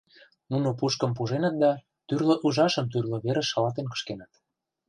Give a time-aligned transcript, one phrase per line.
[0.51, 1.71] Нуно пушкым пуженыт да
[2.07, 4.31] тӱрлӧ ужашым тӱрлӧ верыш шалатен кышкеныт.